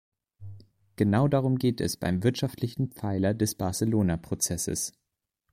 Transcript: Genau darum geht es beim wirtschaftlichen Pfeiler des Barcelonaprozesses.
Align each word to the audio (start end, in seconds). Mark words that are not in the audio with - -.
Genau 0.95 1.27
darum 1.27 1.59
geht 1.59 1.79
es 1.79 1.95
beim 1.95 2.23
wirtschaftlichen 2.23 2.89
Pfeiler 2.91 3.35
des 3.35 3.53
Barcelonaprozesses. 3.53 4.93